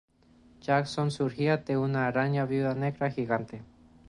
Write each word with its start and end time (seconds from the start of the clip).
Jackson 0.61 1.11
surgiría 1.11 1.57
de 1.57 1.77
una 1.77 2.07
araña 2.07 2.45
viuda 2.47 2.73
negra 2.73 3.11
gigante. 3.11 3.61